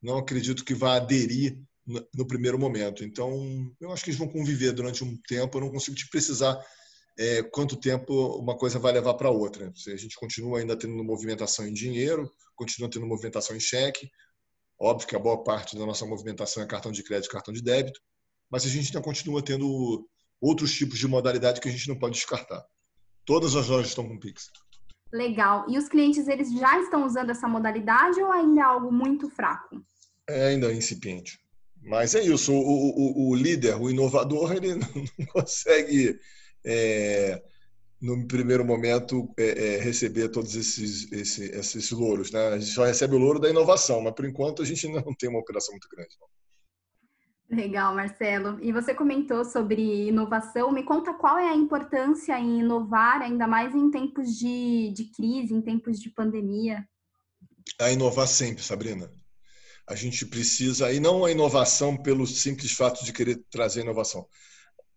não 0.00 0.18
acredito 0.18 0.64
que 0.64 0.74
vá 0.74 0.94
aderir 0.94 1.60
no 2.14 2.26
primeiro 2.26 2.58
momento. 2.58 3.04
Então, 3.04 3.70
eu 3.80 3.90
acho 3.92 4.04
que 4.04 4.10
eles 4.10 4.18
vão 4.18 4.28
conviver 4.28 4.72
durante 4.72 5.02
um 5.02 5.16
tempo. 5.26 5.58
Eu 5.58 5.62
não 5.62 5.70
consigo 5.70 5.96
te 5.96 6.08
precisar 6.08 6.60
é, 7.18 7.42
quanto 7.42 7.76
tempo 7.76 8.36
uma 8.36 8.56
coisa 8.56 8.78
vai 8.78 8.92
levar 8.92 9.14
para 9.14 9.30
outra. 9.30 9.72
A 9.88 9.96
gente 9.96 10.16
continua 10.16 10.60
ainda 10.60 10.76
tendo 10.76 11.02
movimentação 11.04 11.66
em 11.66 11.72
dinheiro, 11.72 12.32
continua 12.54 12.88
tendo 12.88 13.06
movimentação 13.06 13.56
em 13.56 13.60
cheque. 13.60 14.08
Óbvio 14.78 15.08
que 15.08 15.16
a 15.16 15.18
boa 15.18 15.42
parte 15.42 15.76
da 15.76 15.84
nossa 15.84 16.06
movimentação 16.06 16.62
é 16.62 16.66
cartão 16.66 16.90
de 16.90 17.02
crédito, 17.02 17.30
cartão 17.30 17.52
de 17.52 17.62
débito, 17.62 18.00
mas 18.50 18.64
a 18.64 18.68
gente 18.68 18.88
ainda 18.88 19.02
continua 19.02 19.42
tendo 19.42 20.08
outros 20.40 20.72
tipos 20.72 20.98
de 20.98 21.06
modalidade 21.06 21.60
que 21.60 21.68
a 21.68 21.72
gente 21.72 21.88
não 21.88 21.98
pode 21.98 22.16
descartar. 22.16 22.64
Todas 23.24 23.54
as 23.54 23.68
lojas 23.68 23.88
estão 23.88 24.08
com 24.08 24.18
Pix. 24.18 24.50
Legal. 25.12 25.66
E 25.68 25.76
os 25.76 25.88
clientes 25.88 26.26
eles 26.26 26.52
já 26.52 26.80
estão 26.80 27.04
usando 27.04 27.30
essa 27.30 27.46
modalidade 27.46 28.20
ou 28.20 28.32
ainda 28.32 28.60
é 28.60 28.64
algo 28.64 28.90
muito 28.90 29.28
fraco? 29.28 29.84
É 30.26 30.48
ainda 30.48 30.72
incipiente. 30.72 31.38
Mas 31.82 32.14
é 32.14 32.22
isso, 32.22 32.52
o, 32.52 32.58
o, 32.58 33.30
o 33.30 33.34
líder, 33.34 33.76
o 33.76 33.90
inovador, 33.90 34.52
ele 34.52 34.76
não 35.18 35.26
consegue, 35.32 36.18
é, 36.64 37.42
no 38.00 38.26
primeiro 38.26 38.64
momento, 38.64 39.28
é, 39.36 39.74
é, 39.74 39.78
receber 39.78 40.28
todos 40.28 40.54
esses, 40.54 41.10
esses, 41.10 41.50
esses 41.50 41.90
louros. 41.90 42.30
Né? 42.30 42.40
A 42.48 42.58
gente 42.58 42.70
só 42.70 42.84
recebe 42.84 43.16
o 43.16 43.18
louro 43.18 43.40
da 43.40 43.50
inovação, 43.50 44.00
mas 44.00 44.14
por 44.14 44.24
enquanto 44.24 44.62
a 44.62 44.64
gente 44.64 44.86
não 44.88 45.14
tem 45.14 45.28
uma 45.28 45.40
operação 45.40 45.72
muito 45.72 45.88
grande. 45.88 46.16
Não. 46.20 46.28
Legal, 47.52 47.94
Marcelo. 47.94 48.58
E 48.62 48.72
você 48.72 48.94
comentou 48.94 49.44
sobre 49.44 50.08
inovação. 50.08 50.72
Me 50.72 50.82
conta 50.82 51.12
qual 51.12 51.38
é 51.38 51.48
a 51.48 51.54
importância 51.54 52.38
em 52.38 52.60
inovar, 52.60 53.20
ainda 53.20 53.46
mais 53.46 53.74
em 53.74 53.90
tempos 53.90 54.38
de, 54.38 54.90
de 54.94 55.04
crise, 55.14 55.52
em 55.52 55.60
tempos 55.60 56.00
de 56.00 56.10
pandemia. 56.10 56.86
A 57.78 57.90
inovar 57.90 58.26
sempre, 58.26 58.62
Sabrina 58.62 59.10
a 59.86 59.94
gente 59.94 60.24
precisa, 60.26 60.92
e 60.92 61.00
não 61.00 61.24
a 61.24 61.30
inovação 61.30 61.96
pelo 61.96 62.26
simples 62.26 62.72
fato 62.72 63.04
de 63.04 63.12
querer 63.12 63.42
trazer 63.50 63.82
inovação, 63.82 64.26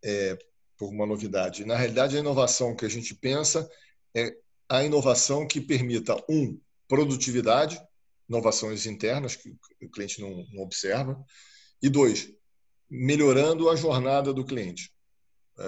é, 0.04 0.38
por 0.78 0.90
uma 0.90 1.06
novidade. 1.06 1.66
Na 1.66 1.76
realidade, 1.76 2.16
a 2.16 2.20
inovação 2.20 2.76
que 2.76 2.86
a 2.86 2.90
gente 2.90 3.14
pensa 3.16 3.70
é 4.16 4.36
a 4.70 4.84
inovação 4.84 5.48
que 5.48 5.60
permita, 5.60 6.16
um, 6.30 6.60
produtividade, 6.88 7.82
inovações 8.30 8.86
internas 8.86 9.36
que 9.36 9.56
o 9.82 9.90
cliente 9.90 10.22
não, 10.22 10.46
não 10.54 10.64
observa, 10.64 11.24
e 11.82 11.90
dois, 11.90 12.32
melhorando 12.90 13.70
a 13.70 13.76
jornada 13.76 14.34
do 14.34 14.46
cliente, 14.46 14.92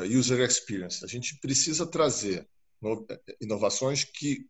user 0.10 0.40
experience. 0.42 1.04
A 1.04 1.08
gente 1.08 1.40
precisa 1.40 1.86
trazer 1.86 2.48
inovações 3.42 4.04
que 4.04 4.46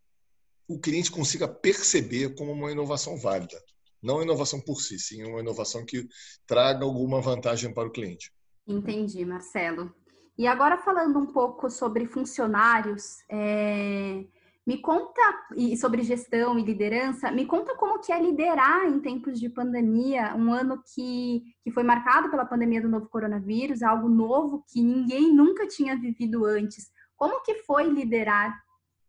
o 0.66 0.78
cliente 0.78 1.10
consiga 1.10 1.48
perceber 1.48 2.34
como 2.34 2.52
uma 2.52 2.70
inovação 2.70 3.16
válida. 3.16 3.58
Não 4.02 4.22
inovação 4.22 4.60
por 4.60 4.80
si, 4.80 4.98
sim 4.98 5.24
uma 5.24 5.40
inovação 5.40 5.84
que 5.84 6.06
traga 6.46 6.84
alguma 6.84 7.20
vantagem 7.20 7.72
para 7.72 7.88
o 7.88 7.92
cliente. 7.92 8.32
Entendi, 8.66 9.24
Marcelo. 9.24 9.92
E 10.36 10.46
agora 10.46 10.78
falando 10.78 11.18
um 11.18 11.26
pouco 11.26 11.68
sobre 11.68 12.06
funcionários, 12.06 13.18
é... 13.28 14.24
me 14.68 14.82
conta 14.82 15.22
e 15.56 15.74
sobre 15.78 16.02
gestão 16.02 16.58
e 16.58 16.62
liderança, 16.62 17.30
me 17.30 17.46
conta 17.46 17.74
como 17.74 18.00
que 18.00 18.12
é 18.12 18.20
liderar 18.20 18.84
em 18.84 19.00
tempos 19.00 19.40
de 19.40 19.48
pandemia, 19.48 20.34
um 20.36 20.52
ano 20.52 20.82
que, 20.94 21.42
que 21.64 21.70
foi 21.70 21.82
marcado 21.82 22.30
pela 22.30 22.44
pandemia 22.44 22.82
do 22.82 22.88
novo 22.88 23.08
coronavírus, 23.08 23.82
algo 23.82 24.10
novo 24.10 24.62
que 24.70 24.82
ninguém 24.82 25.34
nunca 25.34 25.66
tinha 25.66 25.98
vivido 25.98 26.44
antes. 26.44 26.90
Como 27.16 27.42
que 27.42 27.62
foi 27.62 27.88
liderar? 27.88 28.54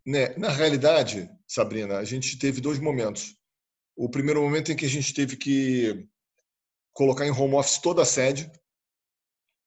Né, 0.05 0.33
na 0.37 0.47
realidade, 0.47 1.29
Sabrina, 1.45 1.97
a 1.97 2.05
gente 2.05 2.39
teve 2.39 2.61
dois 2.61 2.79
momentos. 2.79 3.35
O 3.97 4.09
primeiro 4.09 4.41
momento 4.41 4.71
em 4.71 4.77
que 4.77 4.85
a 4.85 4.89
gente 4.89 5.13
teve 5.13 5.35
que 5.35 6.07
colocar 6.93 7.27
em 7.27 7.31
home 7.31 7.55
office 7.55 7.79
toda 7.79 8.03
a 8.03 8.05
sede, 8.05 8.49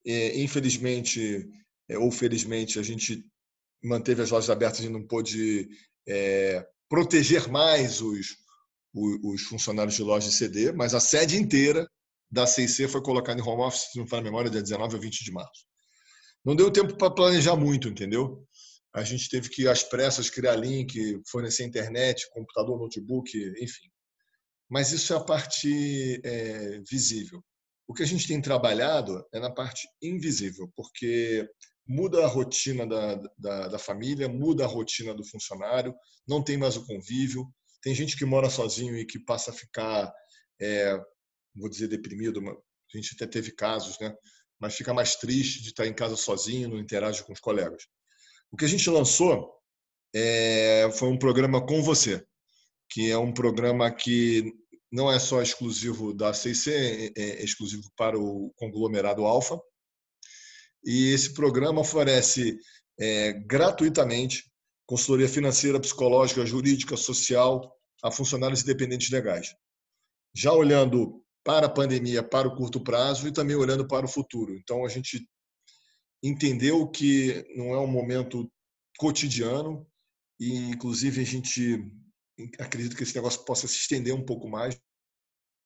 é, 0.07 0.41
infelizmente, 0.41 1.47
é, 1.87 1.99
ou 1.99 2.11
felizmente, 2.11 2.79
a 2.79 2.83
gente 2.83 3.31
manteve 3.83 4.23
as 4.23 4.31
lojas 4.31 4.51
abertas 4.51 4.81
e 4.81 4.89
não 4.89 5.07
pôde 5.07 5.69
é, 6.07 6.67
proteger 6.89 7.49
mais 7.49 8.01
os, 8.01 8.37
os, 8.95 9.19
os, 9.23 9.43
funcionários 9.43 9.95
de 9.95 10.03
loja 10.03 10.29
de 10.29 10.35
CD, 10.35 10.73
mas 10.73 10.95
a 10.95 11.01
sede 11.01 11.37
inteira 11.37 11.89
da 12.31 12.47
CIC 12.47 12.89
foi 12.89 13.03
colocada 13.03 13.41
em 13.41 13.43
home 13.43 13.63
office, 13.63 13.91
se 13.93 13.99
não 13.99 14.07
for 14.07 14.17
na 14.17 14.23
memória, 14.23 14.51
dia 14.51 14.63
19 14.63 14.95
ou 14.95 15.01
20 15.01 15.25
de 15.25 15.33
março. 15.33 15.67
Não 16.45 16.57
deu 16.57 16.71
tempo 16.71 16.97
para 16.97 17.11
planejar 17.11 17.57
muito, 17.57 17.89
entendeu? 17.89 18.47
A 18.95 19.05
gente 19.05 19.29
teve 19.29 19.49
que, 19.49 19.69
às 19.69 19.83
pressas, 19.83 20.29
criar 20.29 20.57
link, 20.57 21.21
fornecer 21.31 21.65
internet, 21.65 22.29
computador, 22.31 22.79
notebook, 22.79 23.31
enfim. 23.59 23.89
Mas 24.69 24.93
isso 24.93 25.13
é 25.13 25.17
a 25.17 25.25
parte 25.25 26.21
é, 26.25 26.81
visível. 26.91 27.43
O 27.87 27.95
que 27.95 28.03
a 28.03 28.07
gente 28.07 28.27
tem 28.27 28.41
trabalhado 28.41 29.25
é 29.33 29.39
na 29.39 29.51
parte 29.51 29.87
invisível, 30.03 30.71
porque 30.75 31.49
muda 31.87 32.25
a 32.25 32.29
rotina 32.29 32.87
da, 32.87 33.15
da, 33.39 33.69
da, 33.69 33.79
família, 33.79 34.29
muda 34.29 34.65
a 34.65 34.69
rotina 34.69 35.15
do 35.15 35.25
funcionário, 35.25 35.95
não 36.27 36.43
tem 36.43 36.57
mais 36.57 36.77
o 36.77 36.87
convívio. 36.87 37.47
Tem 37.83 37.95
gente 37.95 38.17
que 38.17 38.25
mora 38.25 38.49
sozinho 38.49 38.97
e 38.97 39.05
que 39.05 39.19
passa 39.19 39.51
a 39.51 39.55
ficar, 39.55 40.13
é, 40.61 40.97
vou 41.55 41.69
dizer, 41.69 41.89
deprimido. 41.89 42.41
A 42.41 42.97
gente 42.97 43.15
até 43.15 43.27
teve 43.27 43.53
casos, 43.53 43.99
né? 43.99 44.15
Mas 44.61 44.77
fica 44.77 44.95
mais 44.95 45.17
triste 45.17 45.61
de 45.63 45.71
estar 45.71 45.87
em 45.87 45.95
casa 45.95 46.15
sozinho, 46.15 46.69
não 46.69 46.79
interage 46.79 47.25
com 47.25 47.33
os 47.33 47.41
colegas. 47.41 47.83
O 48.51 48.57
que 48.57 48.65
a 48.65 48.69
gente 48.69 48.89
lançou 48.89 49.53
é, 50.15 50.89
foi 50.93 51.09
um 51.09 51.19
programa 51.19 51.65
com 51.65 51.83
você, 51.83 52.25
que 52.89 53.11
é 53.11 53.19
um 53.19 53.33
programa 53.33 53.91
que 53.91 54.53
não 54.93 55.11
é 55.11 55.19
só 55.19 55.41
exclusivo 55.41 56.13
da 56.13 56.35
CIC, 56.35 56.71
é, 56.71 57.13
é 57.17 57.43
exclusivo 57.43 57.91
para 57.97 58.19
o 58.19 58.53
conglomerado 58.57 59.25
Alfa. 59.25 59.59
E 60.85 61.13
esse 61.13 61.33
programa 61.33 61.81
oferece 61.81 62.59
é, 62.99 63.33
gratuitamente 63.33 64.51
consultoria 64.87 65.29
financeira, 65.29 65.81
psicológica, 65.81 66.45
jurídica, 66.45 66.97
social 66.97 67.75
a 68.03 68.11
funcionários 68.11 68.63
independentes 68.63 69.11
legais. 69.11 69.55
Já 70.35 70.53
olhando 70.53 71.23
para 71.45 71.67
a 71.67 71.71
pandemia, 71.71 72.23
para 72.23 72.49
o 72.49 72.57
curto 72.57 72.83
prazo 72.83 73.27
e 73.27 73.33
também 73.33 73.57
olhando 73.57 73.87
para 73.87 74.07
o 74.07 74.09
futuro. 74.09 74.55
Então, 74.55 74.85
a 74.85 74.89
gente 74.89 75.27
entendeu 76.23 76.89
que 76.89 77.45
não 77.57 77.75
é 77.75 77.79
um 77.79 77.87
momento 77.87 78.51
cotidiano 78.99 79.87
e, 80.39 80.53
inclusive, 80.71 81.21
a 81.21 81.25
gente 81.25 81.85
acredito 82.59 82.97
que 82.97 83.03
esse 83.03 83.15
negócio 83.15 83.45
possa 83.45 83.67
se 83.67 83.77
estender 83.77 84.15
um 84.15 84.25
pouco 84.25 84.49
mais. 84.49 84.79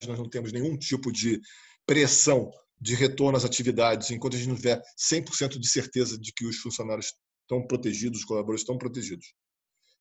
Nós 0.06 0.18
não 0.18 0.28
temos 0.28 0.52
nenhum 0.52 0.76
tipo 0.76 1.10
de 1.10 1.40
pressão 1.86 2.50
de 2.80 2.94
retorno 2.94 3.36
às 3.36 3.44
atividades 3.44 4.10
enquanto 4.10 4.34
a 4.34 4.38
gente 4.38 4.48
não 4.48 4.56
tiver 4.56 4.82
100% 4.98 5.58
de 5.58 5.68
certeza 5.68 6.18
de 6.18 6.32
que 6.32 6.46
os 6.46 6.58
funcionários 6.58 7.14
estão 7.42 7.66
protegidos, 7.66 8.20
os 8.20 8.24
colaboradores 8.24 8.62
estão 8.62 8.76
protegidos. 8.76 9.34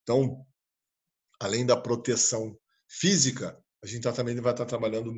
Então, 0.04 0.46
além 1.40 1.66
da 1.66 1.78
proteção 1.78 2.58
física, 2.90 3.58
a 3.84 3.88
gente 3.88 4.04
tá, 4.04 4.12
também 4.12 4.36
vai 4.40 4.52
estar 4.52 4.66
trabalhando 4.66 5.14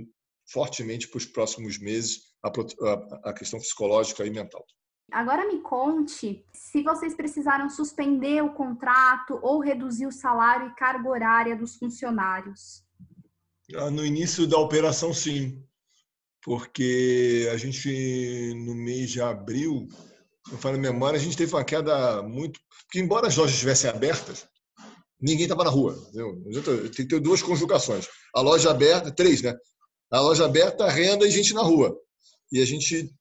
fortemente 0.50 1.08
para 1.08 1.18
os 1.18 1.26
próximos 1.26 1.78
meses 1.78 2.22
a 3.24 3.34
questão 3.34 3.60
psicológica 3.60 4.26
e 4.26 4.30
mental. 4.30 4.66
Agora 5.12 5.48
me 5.48 5.62
conte 5.62 6.46
se 6.54 6.84
vocês 6.84 7.16
precisaram 7.16 7.70
suspender 7.70 8.42
o 8.44 8.54
contrato 8.54 9.40
ou 9.42 9.60
reduzir 9.60 10.06
o 10.06 10.12
salário 10.12 10.68
e 10.68 10.76
carga 10.76 11.10
horária 11.10 11.56
dos 11.56 11.78
funcionários. 11.78 12.84
Ah, 13.76 13.90
no 13.90 14.06
início 14.06 14.46
da 14.46 14.58
operação, 14.58 15.14
sim, 15.14 15.64
porque 16.48 17.46
a 17.52 17.58
gente, 17.58 18.54
no 18.56 18.74
mês 18.74 19.10
de 19.10 19.22
abril, 19.22 19.86
eu 20.50 20.58
falo 20.58 20.80
memória, 20.80 21.20
a 21.20 21.22
gente 21.22 21.36
teve 21.36 21.54
uma 21.54 21.66
queda 21.66 22.24
muito. 22.24 22.58
Porque, 22.86 23.02
embora 23.02 23.28
as 23.28 23.36
lojas 23.36 23.56
estivessem 23.56 23.90
abertas, 23.90 24.48
ninguém 25.20 25.44
estava 25.44 25.66
na 25.66 25.70
rua. 25.70 26.02
Entendeu? 26.08 26.90
Tem 26.90 27.06
que 27.06 27.08
ter 27.08 27.20
duas 27.20 27.42
conjugações. 27.42 28.08
A 28.34 28.40
loja 28.40 28.72
aberta, 28.72 29.12
três, 29.12 29.42
né? 29.42 29.54
A 30.10 30.22
loja 30.22 30.46
aberta, 30.46 30.88
renda 30.88 31.28
e 31.28 31.32
gente 31.32 31.54
na 31.54 31.62
rua. 31.62 31.94
E 32.50 32.62
a 32.62 32.66
gente 32.66 33.14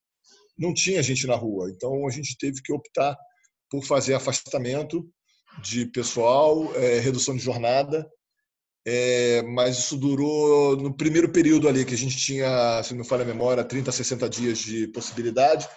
não 0.56 0.73
tinha 0.73 1.02
gente 1.02 1.26
na 1.26 1.35
rua. 1.35 1.68
Então 1.68 2.06
a 2.06 2.11
gente 2.12 2.38
teve 2.38 2.62
que 2.62 2.73
optar 2.73 3.18
por 3.68 3.83
fazer 3.83 4.14
afastamento 4.14 5.04
de 5.64 5.85
pessoal, 5.87 6.73
é, 6.76 7.00
redução 7.00 7.35
de 7.35 7.42
jornada. 7.42 8.09
É, 8.88 9.43
mas 9.43 9.78
isso 9.78 9.97
durou 9.97 10.76
no 10.76 10.97
primeiro 10.97 11.28
período 11.28 11.69
ali, 11.69 11.85
que 11.85 11.95
a 11.95 11.99
gente 11.99 12.16
tinha, 12.16 12.81
se 12.85 12.93
não 12.93 13.00
me 13.00 13.09
falha 13.09 13.25
a 13.25 13.26
memória, 13.26 13.64
30 13.64 13.90
a 13.90 13.93
60 13.93 14.28
dias 14.28 14.59
de 14.59 14.87
possibilidade. 14.88 15.69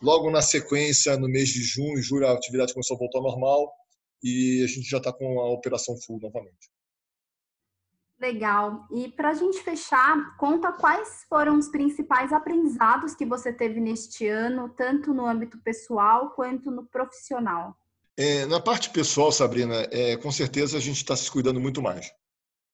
Logo 0.00 0.30
na 0.30 0.40
sequência, 0.40 1.16
no 1.16 1.28
mês 1.28 1.48
de 1.48 1.62
junho 1.62 1.98
e 1.98 2.02
julho, 2.02 2.26
a 2.26 2.32
atividade 2.32 2.72
começou 2.72 2.94
a 2.94 2.98
voltar 2.98 3.18
ao 3.18 3.24
normal 3.24 3.72
e 4.22 4.62
a 4.62 4.68
gente 4.68 4.88
já 4.88 4.98
está 4.98 5.12
com 5.12 5.40
a 5.40 5.50
operação 5.50 5.96
full 6.06 6.20
novamente. 6.20 6.70
Legal. 8.20 8.86
E 8.92 9.08
para 9.08 9.30
a 9.30 9.34
gente 9.34 9.60
fechar, 9.64 10.36
conta 10.36 10.70
quais 10.70 11.24
foram 11.28 11.58
os 11.58 11.66
principais 11.66 12.32
aprendizados 12.32 13.16
que 13.16 13.26
você 13.26 13.52
teve 13.52 13.80
neste 13.80 14.28
ano, 14.28 14.68
tanto 14.76 15.12
no 15.12 15.26
âmbito 15.26 15.58
pessoal 15.64 16.30
quanto 16.30 16.70
no 16.70 16.86
profissional. 16.86 17.76
É, 18.16 18.46
na 18.46 18.60
parte 18.60 18.90
pessoal, 18.90 19.32
Sabrina, 19.32 19.88
é, 19.90 20.16
com 20.16 20.30
certeza 20.30 20.78
a 20.78 20.80
gente 20.80 20.98
está 20.98 21.16
se 21.16 21.28
cuidando 21.28 21.58
muito 21.58 21.82
mais, 21.82 22.12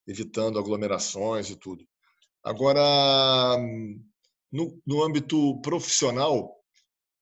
evitando 0.09 0.59
aglomerações 0.59 1.51
e 1.51 1.57
tudo. 1.57 1.87
Agora, 2.43 3.59
no, 4.51 4.81
no 4.87 5.05
âmbito 5.05 5.61
profissional, 5.61 6.57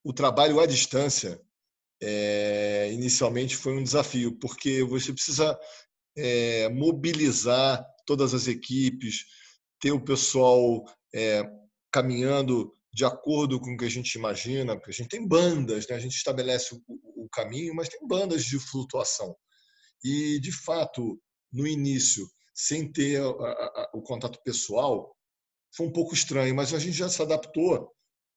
o 0.05 0.13
trabalho 0.13 0.61
à 0.61 0.67
distância 0.67 1.41
é, 2.01 2.91
inicialmente 2.93 3.57
foi 3.57 3.77
um 3.77 3.83
desafio, 3.83 4.39
porque 4.39 4.85
você 4.85 5.13
precisa 5.13 5.59
é, 6.17 6.69
mobilizar 6.69 7.85
todas 8.07 8.33
as 8.33 8.47
equipes, 8.47 9.25
ter 9.81 9.91
o 9.91 10.01
pessoal 10.01 10.85
é, 11.13 11.43
caminhando 11.91 12.73
de 12.93 13.05
acordo 13.05 13.61
com 13.61 13.75
o 13.75 13.77
que 13.77 13.85
a 13.85 13.91
gente 13.91 14.15
imagina, 14.15 14.77
porque 14.77 14.91
a 14.91 14.95
gente 14.95 15.09
tem 15.09 15.27
bandas, 15.27 15.89
né? 15.89 15.97
a 15.97 15.99
gente 15.99 16.17
estabelece 16.17 16.75
o, 16.75 17.25
o 17.25 17.29
caminho, 17.31 17.75
mas 17.75 17.89
tem 17.89 18.07
bandas 18.07 18.45
de 18.45 18.59
flutuação. 18.59 19.37
E, 20.05 20.39
de 20.41 20.53
fato, 20.53 21.21
no 21.53 21.67
início, 21.67 22.27
sem 22.57 22.91
ter 22.91 23.21
a, 23.21 23.27
a, 23.27 23.91
o 23.93 24.01
contato 24.01 24.41
pessoal, 24.43 25.15
foi 25.77 25.87
um 25.87 25.93
pouco 25.93 26.15
estranho, 26.15 26.55
mas 26.55 26.73
a 26.73 26.79
gente 26.79 26.97
já 26.97 27.09
se 27.09 27.21
adaptou 27.21 27.93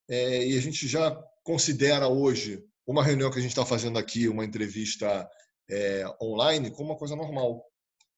é, 0.09 0.45
e 0.45 0.57
a 0.57 0.61
gente 0.61 0.87
já 0.87 1.15
considera 1.43 2.09
hoje 2.09 2.61
uma 2.85 3.03
reunião 3.03 3.31
que 3.31 3.39
a 3.39 3.41
gente 3.41 3.51
está 3.51 3.65
fazendo 3.65 3.97
aqui, 3.97 4.27
uma 4.27 4.43
entrevista 4.43 5.29
é, 5.69 6.03
online, 6.21 6.71
como 6.71 6.89
uma 6.89 6.97
coisa 6.97 7.15
normal. 7.15 7.63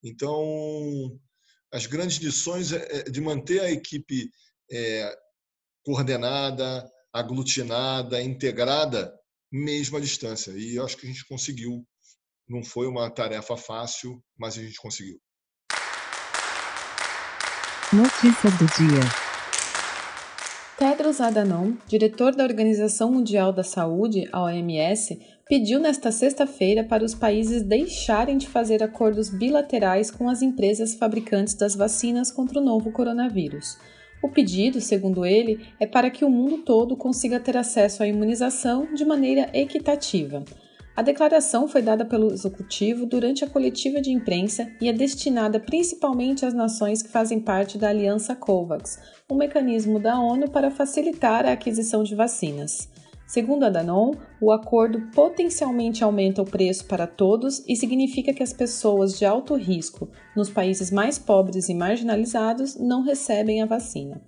Então, 0.03 1.20
as 1.72 1.86
grandes 1.86 2.17
lições 2.17 2.72
é, 2.72 3.00
é 3.00 3.03
de 3.03 3.22
manter 3.22 3.60
a 3.60 3.72
equipe 3.72 4.31
é, 4.72 5.15
coordenada, 5.86 6.89
aglutinada, 7.13 8.22
integrada, 8.24 9.13
mesmo 9.51 9.98
à 9.98 10.00
distância. 10.00 10.51
E 10.51 10.75
eu 10.75 10.86
acho 10.86 10.98
que 10.98 11.05
a 11.05 11.10
gente 11.10 11.25
conseguiu. 11.25 11.86
Não 12.48 12.63
foi 12.63 12.88
uma 12.88 13.10
tarefa 13.10 13.55
fácil, 13.55 14.24
mas 14.38 14.58
a 14.58 14.62
gente 14.62 14.77
conseguiu. 14.77 15.22
Notícia 17.93 18.50
do 18.51 18.65
dia. 18.77 19.01
Tedros 20.79 21.19
Adhanom, 21.19 21.74
diretor 21.86 22.33
da 22.33 22.45
Organização 22.45 23.12
Mundial 23.12 23.51
da 23.51 23.65
Saúde, 23.65 24.29
a 24.31 24.43
OMS, 24.43 25.19
pediu 25.45 25.77
nesta 25.77 26.10
sexta-feira 26.10 26.86
para 26.86 27.03
os 27.03 27.13
países 27.13 27.62
deixarem 27.62 28.38
de 28.38 28.48
fazer 28.48 28.81
acordos 28.81 29.29
bilaterais 29.29 30.10
com 30.10 30.29
as 30.29 30.41
empresas 30.41 30.95
fabricantes 30.95 31.53
das 31.53 31.75
vacinas 31.75 32.31
contra 32.31 32.62
o 32.62 32.63
novo 32.63 32.93
coronavírus. 32.93 33.77
O 34.24 34.29
pedido, 34.29 34.79
segundo 34.79 35.25
ele, 35.25 35.60
é 35.77 35.86
para 35.86 36.10
que 36.10 36.24
o 36.24 36.29
mundo 36.29 36.60
todo 36.60 36.95
consiga 36.95 37.41
ter 37.41 37.57
acesso 37.57 38.03
à 38.03 38.07
imunização 38.07 38.93
de 38.93 39.03
maneira 39.03 39.50
equitativa. 39.53 40.45
A 40.95 41.01
declaração 41.01 41.69
foi 41.69 41.81
dada 41.81 42.03
pelo 42.03 42.33
executivo 42.33 43.05
durante 43.05 43.45
a 43.45 43.50
coletiva 43.50 44.01
de 44.01 44.12
imprensa 44.12 44.69
e 44.81 44.89
é 44.89 44.93
destinada 44.93 45.57
principalmente 45.57 46.45
às 46.45 46.53
nações 46.53 47.01
que 47.01 47.10
fazem 47.10 47.39
parte 47.39 47.77
da 47.77 47.89
Aliança 47.89 48.36
COVAX, 48.36 49.00
um 49.29 49.36
mecanismo 49.36 50.00
da 50.00 50.19
ONU 50.19 50.50
para 50.51 50.69
facilitar 50.69 51.45
a 51.45 51.53
aquisição 51.53 52.03
de 52.03 52.13
vacinas. 52.13 52.89
Segundo 53.25 53.63
a 53.63 53.69
Danone, 53.69 54.17
o 54.41 54.51
acordo 54.51 55.10
potencialmente 55.15 56.03
aumenta 56.03 56.41
o 56.41 56.45
preço 56.45 56.86
para 56.86 57.07
todos 57.07 57.63
e 57.65 57.77
significa 57.77 58.33
que 58.33 58.43
as 58.43 58.51
pessoas 58.51 59.17
de 59.17 59.24
alto 59.24 59.55
risco 59.55 60.10
nos 60.36 60.50
países 60.50 60.91
mais 60.91 61.17
pobres 61.17 61.69
e 61.69 61.74
marginalizados 61.74 62.77
não 62.77 63.01
recebem 63.01 63.62
a 63.62 63.65
vacina. 63.65 64.21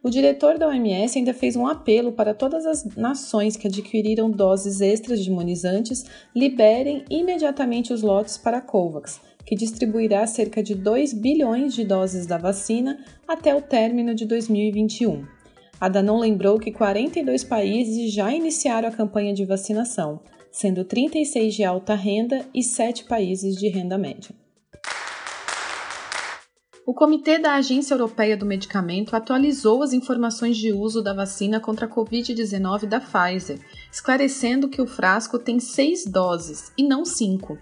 O 0.00 0.10
diretor 0.10 0.56
da 0.58 0.68
OMS 0.68 1.18
ainda 1.18 1.34
fez 1.34 1.56
um 1.56 1.66
apelo 1.66 2.12
para 2.12 2.32
todas 2.32 2.64
as 2.64 2.84
nações 2.96 3.56
que 3.56 3.66
adquiriram 3.66 4.30
doses 4.30 4.80
extras 4.80 5.22
de 5.22 5.28
imunizantes 5.28 6.04
liberem 6.34 7.04
imediatamente 7.10 7.92
os 7.92 8.00
lotes 8.00 8.38
para 8.38 8.58
a 8.58 8.60
COVAX, 8.60 9.20
que 9.44 9.56
distribuirá 9.56 10.24
cerca 10.26 10.62
de 10.62 10.76
2 10.76 11.14
bilhões 11.14 11.74
de 11.74 11.84
doses 11.84 12.26
da 12.26 12.38
vacina 12.38 13.04
até 13.26 13.52
o 13.54 13.60
término 13.60 14.14
de 14.14 14.24
2021. 14.24 15.26
A 15.80 15.88
Danon 15.88 16.18
lembrou 16.20 16.60
que 16.60 16.70
42 16.70 17.42
países 17.42 18.12
já 18.12 18.32
iniciaram 18.32 18.88
a 18.88 18.92
campanha 18.92 19.34
de 19.34 19.44
vacinação, 19.44 20.20
sendo 20.52 20.84
36 20.84 21.54
de 21.54 21.64
alta 21.64 21.94
renda 21.96 22.46
e 22.54 22.62
7 22.62 23.04
países 23.04 23.56
de 23.56 23.68
renda 23.68 23.98
média. 23.98 24.30
O 26.88 26.94
Comitê 26.94 27.38
da 27.38 27.52
Agência 27.52 27.92
Europeia 27.92 28.34
do 28.34 28.46
Medicamento 28.46 29.14
atualizou 29.14 29.82
as 29.82 29.92
informações 29.92 30.56
de 30.56 30.72
uso 30.72 31.02
da 31.02 31.12
vacina 31.12 31.60
contra 31.60 31.84
a 31.84 31.88
Covid-19 31.88 32.86
da 32.86 32.98
Pfizer, 32.98 33.60
esclarecendo 33.92 34.70
que 34.70 34.80
o 34.80 34.86
frasco 34.86 35.38
tem 35.38 35.60
seis 35.60 36.06
doses 36.06 36.72
e 36.78 36.82
não 36.82 37.04
cinco. 37.04 37.58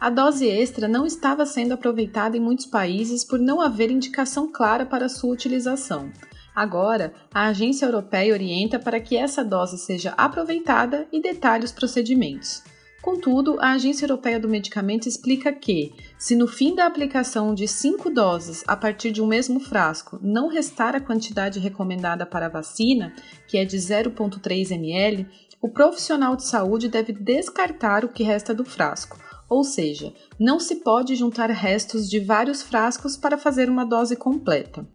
A 0.00 0.08
dose 0.08 0.48
extra 0.48 0.88
não 0.88 1.04
estava 1.04 1.44
sendo 1.44 1.74
aproveitada 1.74 2.38
em 2.38 2.40
muitos 2.40 2.64
países 2.64 3.22
por 3.22 3.38
não 3.38 3.60
haver 3.60 3.90
indicação 3.90 4.50
clara 4.50 4.86
para 4.86 5.10
sua 5.10 5.34
utilização. 5.34 6.10
Agora, 6.56 7.12
a 7.34 7.48
agência 7.48 7.84
europeia 7.84 8.32
orienta 8.32 8.78
para 8.78 8.98
que 8.98 9.14
essa 9.14 9.44
dose 9.44 9.76
seja 9.76 10.14
aproveitada 10.16 11.06
e 11.12 11.20
detalhe 11.20 11.66
os 11.66 11.72
procedimentos. 11.72 12.62
Contudo, 13.02 13.58
a 13.60 13.72
Agência 13.72 14.04
Europeia 14.04 14.38
do 14.38 14.48
Medicamento 14.48 15.08
explica 15.08 15.50
que, 15.52 15.94
se 16.18 16.36
no 16.36 16.46
fim 16.46 16.74
da 16.74 16.84
aplicação 16.84 17.54
de 17.54 17.66
cinco 17.66 18.10
doses 18.10 18.62
a 18.66 18.76
partir 18.76 19.10
de 19.10 19.22
um 19.22 19.26
mesmo 19.26 19.58
frasco 19.58 20.18
não 20.22 20.48
restar 20.48 20.94
a 20.94 21.00
quantidade 21.00 21.58
recomendada 21.58 22.26
para 22.26 22.46
a 22.46 22.50
vacina, 22.50 23.14
que 23.48 23.56
é 23.56 23.64
de 23.64 23.78
0,3 23.78 24.72
ml, 24.72 25.26
o 25.62 25.68
profissional 25.70 26.36
de 26.36 26.44
saúde 26.44 26.88
deve 26.88 27.12
descartar 27.12 28.04
o 28.04 28.08
que 28.08 28.22
resta 28.22 28.52
do 28.52 28.66
frasco, 28.66 29.18
ou 29.48 29.64
seja, 29.64 30.12
não 30.38 30.60
se 30.60 30.76
pode 30.76 31.14
juntar 31.14 31.48
restos 31.48 32.08
de 32.08 32.20
vários 32.20 32.60
frascos 32.62 33.16
para 33.16 33.38
fazer 33.38 33.70
uma 33.70 33.84
dose 33.84 34.14
completa. 34.14 34.86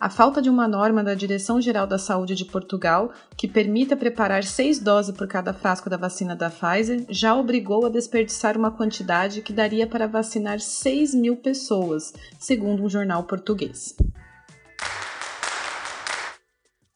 A 0.00 0.08
falta 0.08 0.40
de 0.40 0.48
uma 0.48 0.66
norma 0.66 1.04
da 1.04 1.12
Direção-Geral 1.12 1.86
da 1.86 1.98
Saúde 1.98 2.34
de 2.34 2.46
Portugal 2.46 3.12
que 3.36 3.46
permita 3.46 3.94
preparar 3.94 4.42
seis 4.42 4.78
doses 4.78 5.14
por 5.14 5.28
cada 5.28 5.52
frasco 5.52 5.90
da 5.90 5.98
vacina 5.98 6.34
da 6.34 6.48
Pfizer 6.48 7.04
já 7.10 7.36
obrigou 7.36 7.84
a 7.84 7.90
desperdiçar 7.90 8.56
uma 8.56 8.70
quantidade 8.70 9.42
que 9.42 9.52
daria 9.52 9.86
para 9.86 10.06
vacinar 10.06 10.58
6 10.58 11.14
mil 11.14 11.36
pessoas, 11.36 12.14
segundo 12.38 12.82
um 12.82 12.88
jornal 12.88 13.24
português. 13.24 13.94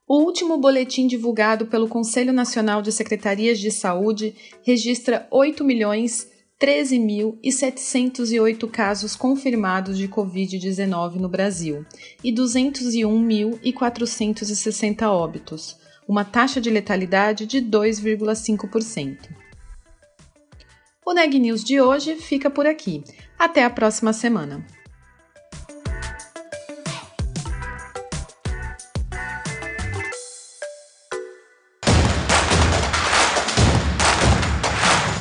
O 0.09 0.23
último 0.23 0.57
boletim 0.57 1.07
divulgado 1.07 1.67
pelo 1.67 1.89
Conselho 1.89 2.33
Nacional 2.33 2.81
de 2.81 2.91
Secretarias 2.91 3.59
de 3.59 3.71
Saúde 3.71 4.35
registra 4.63 5.29
8 5.31 5.63
milhões 5.63 6.33
13.708 6.61 8.71
casos 8.71 9.17
confirmados 9.17 9.99
de 9.99 10.07
Covid-19 10.09 11.17
no 11.17 11.29
Brasil 11.29 11.85
e 12.23 12.33
201.460 12.33 15.03
óbitos, 15.09 15.77
uma 16.07 16.25
taxa 16.25 16.61
de 16.61 16.71
letalidade 16.71 17.47
de 17.47 17.61
2,5%. 17.61 19.31
O 21.05 21.13
Neg 21.13 21.37
News 21.39 21.63
de 21.63 21.81
hoje 21.81 22.17
fica 22.17 22.49
por 22.49 22.67
aqui. 22.67 23.05
Até 23.39 23.63
a 23.65 23.71
próxima 23.71 24.13
semana. 24.13 24.67